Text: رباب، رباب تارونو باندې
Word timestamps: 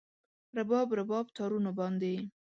رباب، 0.57 0.87
رباب 0.99 1.25
تارونو 1.37 1.71
باندې 1.79 2.13